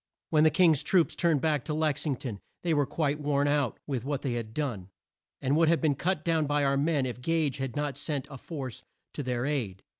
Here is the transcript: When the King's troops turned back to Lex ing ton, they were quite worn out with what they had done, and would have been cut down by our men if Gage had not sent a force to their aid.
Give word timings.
When 0.31 0.43
the 0.43 0.49
King's 0.49 0.81
troops 0.81 1.15
turned 1.15 1.41
back 1.41 1.63
to 1.65 1.75
Lex 1.75 2.07
ing 2.07 2.15
ton, 2.15 2.39
they 2.63 2.73
were 2.73 2.87
quite 2.87 3.19
worn 3.19 3.47
out 3.47 3.77
with 3.85 4.03
what 4.03 4.23
they 4.23 4.33
had 4.33 4.51
done, 4.51 4.89
and 5.43 5.55
would 5.55 5.67
have 5.67 5.79
been 5.79 5.93
cut 5.93 6.25
down 6.25 6.47
by 6.47 6.63
our 6.63 6.75
men 6.75 7.05
if 7.05 7.21
Gage 7.21 7.57
had 7.59 7.75
not 7.75 7.99
sent 7.99 8.25
a 8.31 8.39
force 8.39 8.81
to 9.13 9.21
their 9.21 9.45
aid. 9.45 9.83